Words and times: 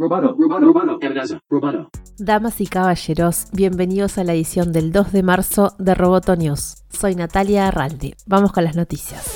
Roboto, 0.00 0.36
amenaza, 1.02 1.40
roboto. 1.50 1.90
Damas 2.18 2.60
y 2.60 2.68
caballeros, 2.68 3.46
bienvenidos 3.52 4.16
a 4.16 4.22
la 4.22 4.32
edición 4.32 4.72
del 4.72 4.92
2 4.92 5.10
de 5.10 5.24
marzo 5.24 5.74
de 5.80 5.92
Roboto 5.96 6.36
News. 6.36 6.84
Soy 6.88 7.16
Natalia 7.16 7.66
Arraldi. 7.66 8.14
Vamos 8.24 8.52
con 8.52 8.62
las 8.62 8.76
noticias. 8.76 9.26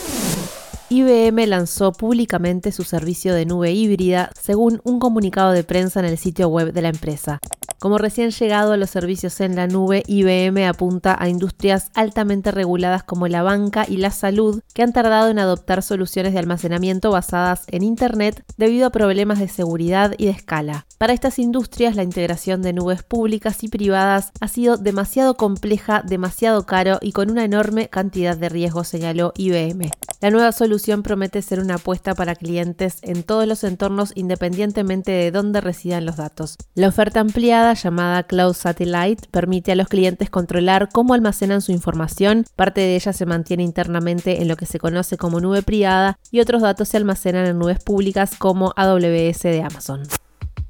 IBM 0.88 1.48
lanzó 1.48 1.90
públicamente 1.90 2.70
su 2.70 2.84
servicio 2.84 3.34
de 3.34 3.44
nube 3.44 3.72
híbrida, 3.72 4.30
según 4.38 4.80
un 4.84 5.00
comunicado 5.00 5.50
de 5.50 5.64
prensa 5.64 5.98
en 5.98 6.06
el 6.06 6.16
sitio 6.16 6.46
web 6.46 6.72
de 6.72 6.82
la 6.82 6.90
empresa. 6.90 7.40
Como 7.82 7.98
recién 7.98 8.30
llegado 8.30 8.74
a 8.74 8.76
los 8.76 8.90
servicios 8.90 9.40
en 9.40 9.56
la 9.56 9.66
nube, 9.66 10.04
IBM 10.06 10.68
apunta 10.68 11.16
a 11.18 11.28
industrias 11.28 11.90
altamente 11.94 12.52
reguladas 12.52 13.02
como 13.02 13.26
la 13.26 13.42
banca 13.42 13.86
y 13.88 13.96
la 13.96 14.12
salud, 14.12 14.62
que 14.72 14.84
han 14.84 14.92
tardado 14.92 15.28
en 15.30 15.40
adoptar 15.40 15.82
soluciones 15.82 16.32
de 16.32 16.38
almacenamiento 16.38 17.10
basadas 17.10 17.64
en 17.66 17.82
Internet 17.82 18.44
debido 18.56 18.86
a 18.86 18.90
problemas 18.90 19.40
de 19.40 19.48
seguridad 19.48 20.14
y 20.16 20.26
de 20.26 20.30
escala. 20.30 20.86
Para 20.96 21.12
estas 21.12 21.40
industrias, 21.40 21.96
la 21.96 22.04
integración 22.04 22.62
de 22.62 22.72
nubes 22.72 23.02
públicas 23.02 23.64
y 23.64 23.68
privadas 23.68 24.30
ha 24.38 24.46
sido 24.46 24.76
demasiado 24.76 25.34
compleja, 25.34 26.04
demasiado 26.06 26.64
caro 26.66 27.00
y 27.02 27.10
con 27.10 27.32
una 27.32 27.42
enorme 27.42 27.88
cantidad 27.88 28.36
de 28.36 28.48
riesgos, 28.48 28.86
señaló 28.86 29.32
IBM. 29.36 29.90
La 30.20 30.30
nueva 30.30 30.52
solución 30.52 31.02
promete 31.02 31.42
ser 31.42 31.58
una 31.58 31.74
apuesta 31.74 32.14
para 32.14 32.36
clientes 32.36 32.98
en 33.02 33.24
todos 33.24 33.48
los 33.48 33.64
entornos 33.64 34.12
independientemente 34.14 35.10
de 35.10 35.32
dónde 35.32 35.60
residan 35.60 36.06
los 36.06 36.16
datos. 36.16 36.58
La 36.76 36.86
oferta 36.86 37.18
ampliada 37.18 37.71
llamada 37.74 38.22
Cloud 38.22 38.54
Satellite 38.54 39.28
permite 39.30 39.72
a 39.72 39.76
los 39.76 39.88
clientes 39.88 40.30
controlar 40.30 40.88
cómo 40.92 41.14
almacenan 41.14 41.62
su 41.62 41.72
información, 41.72 42.44
parte 42.56 42.80
de 42.80 42.96
ella 42.96 43.12
se 43.12 43.26
mantiene 43.26 43.62
internamente 43.62 44.42
en 44.42 44.48
lo 44.48 44.56
que 44.56 44.66
se 44.66 44.78
conoce 44.78 45.16
como 45.16 45.40
nube 45.40 45.62
privada 45.62 46.18
y 46.30 46.40
otros 46.40 46.62
datos 46.62 46.88
se 46.88 46.96
almacenan 46.96 47.46
en 47.46 47.58
nubes 47.58 47.82
públicas 47.82 48.36
como 48.38 48.72
AWS 48.76 49.42
de 49.42 49.62
Amazon. 49.62 50.02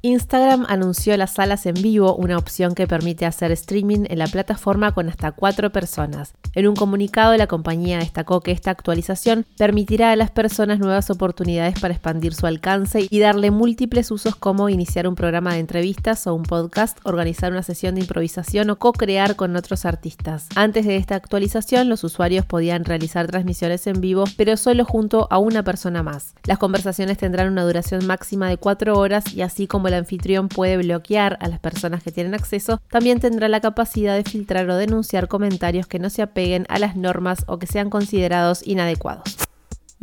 Instagram 0.05 0.65
anunció 0.67 1.15
las 1.15 1.31
salas 1.31 1.65
en 1.65 1.75
vivo, 1.75 2.13
una 2.17 2.37
opción 2.37 2.75
que 2.75 2.87
permite 2.87 3.25
hacer 3.25 3.53
streaming 3.53 4.03
en 4.09 4.19
la 4.19 4.27
plataforma 4.27 4.91
con 4.91 5.07
hasta 5.07 5.31
cuatro 5.31 5.71
personas. 5.71 6.33
En 6.55 6.67
un 6.67 6.75
comunicado, 6.75 7.37
la 7.37 7.47
compañía 7.47 7.99
destacó 7.99 8.41
que 8.41 8.51
esta 8.51 8.69
actualización 8.69 9.45
permitirá 9.57 10.11
a 10.11 10.17
las 10.17 10.29
personas 10.29 10.79
nuevas 10.79 11.09
oportunidades 11.09 11.79
para 11.79 11.93
expandir 11.93 12.33
su 12.33 12.45
alcance 12.45 13.07
y 13.09 13.19
darle 13.19 13.49
múltiples 13.49 14.11
usos 14.11 14.35
como 14.35 14.67
iniciar 14.67 15.07
un 15.07 15.15
programa 15.15 15.53
de 15.53 15.61
entrevistas 15.61 16.27
o 16.27 16.35
un 16.35 16.43
podcast, 16.43 16.97
organizar 17.05 17.53
una 17.53 17.63
sesión 17.63 17.95
de 17.95 18.01
improvisación 18.01 18.69
o 18.71 18.79
co-crear 18.79 19.37
con 19.37 19.55
otros 19.55 19.85
artistas. 19.85 20.49
Antes 20.55 20.85
de 20.85 20.97
esta 20.97 21.15
actualización, 21.15 21.87
los 21.87 22.03
usuarios 22.03 22.45
podían 22.45 22.83
realizar 22.83 23.27
transmisiones 23.27 23.87
en 23.87 24.01
vivo, 24.01 24.25
pero 24.35 24.57
solo 24.57 24.83
junto 24.83 25.29
a 25.31 25.37
una 25.37 25.63
persona 25.63 26.03
más. 26.03 26.35
Las 26.43 26.57
conversaciones 26.57 27.17
tendrán 27.17 27.49
una 27.49 27.63
duración 27.63 28.05
máxima 28.05 28.49
de 28.49 28.57
cuatro 28.57 28.99
horas 28.99 29.33
y 29.33 29.43
así 29.43 29.65
como 29.65 29.92
el 29.93 29.99
anfitrión 29.99 30.49
puede 30.49 30.77
bloquear 30.77 31.37
a 31.41 31.47
las 31.47 31.59
personas 31.59 32.03
que 32.03 32.11
tienen 32.11 32.33
acceso, 32.33 32.81
también 32.89 33.19
tendrá 33.19 33.47
la 33.47 33.61
capacidad 33.61 34.15
de 34.15 34.23
filtrar 34.23 34.69
o 34.69 34.75
denunciar 34.75 35.27
comentarios 35.27 35.87
que 35.87 35.99
no 35.99 36.09
se 36.09 36.21
apeguen 36.21 36.65
a 36.69 36.79
las 36.79 36.95
normas 36.95 37.43
o 37.47 37.59
que 37.59 37.67
sean 37.67 37.89
considerados 37.89 38.65
inadecuados. 38.65 39.42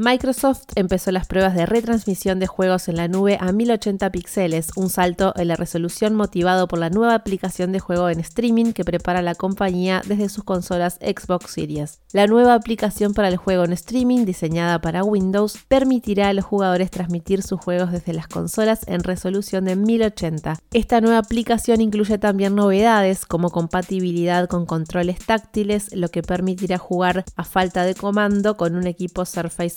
Microsoft 0.00 0.62
empezó 0.76 1.12
las 1.12 1.26
pruebas 1.26 1.54
de 1.54 1.66
retransmisión 1.66 2.38
de 2.38 2.46
juegos 2.46 2.88
en 2.88 2.96
la 2.96 3.06
nube 3.06 3.36
a 3.38 3.52
1080 3.52 4.10
píxeles, 4.10 4.70
un 4.74 4.88
salto 4.88 5.34
en 5.36 5.48
la 5.48 5.56
resolución 5.56 6.14
motivado 6.14 6.68
por 6.68 6.78
la 6.78 6.88
nueva 6.88 7.14
aplicación 7.14 7.70
de 7.70 7.80
juego 7.80 8.08
en 8.08 8.18
streaming 8.20 8.72
que 8.72 8.82
prepara 8.82 9.20
la 9.20 9.34
compañía 9.34 10.00
desde 10.06 10.30
sus 10.30 10.42
consolas 10.42 10.94
Xbox 11.02 11.50
Series. 11.50 12.00
La 12.14 12.26
nueva 12.26 12.54
aplicación 12.54 13.12
para 13.12 13.28
el 13.28 13.36
juego 13.36 13.64
en 13.64 13.74
streaming, 13.74 14.24
diseñada 14.24 14.80
para 14.80 15.04
Windows, 15.04 15.58
permitirá 15.68 16.28
a 16.28 16.32
los 16.32 16.46
jugadores 16.46 16.90
transmitir 16.90 17.42
sus 17.42 17.60
juegos 17.60 17.92
desde 17.92 18.14
las 18.14 18.26
consolas 18.26 18.80
en 18.86 19.04
resolución 19.04 19.66
de 19.66 19.76
1080. 19.76 20.60
Esta 20.72 21.02
nueva 21.02 21.18
aplicación 21.18 21.82
incluye 21.82 22.16
también 22.16 22.54
novedades 22.54 23.26
como 23.26 23.50
compatibilidad 23.50 24.48
con 24.48 24.64
controles 24.64 25.18
táctiles, 25.18 25.94
lo 25.94 26.08
que 26.08 26.22
permitirá 26.22 26.78
jugar 26.78 27.26
a 27.36 27.44
falta 27.44 27.84
de 27.84 27.94
comando 27.94 28.56
con 28.56 28.76
un 28.76 28.86
equipo 28.86 29.26
Surface 29.26 29.76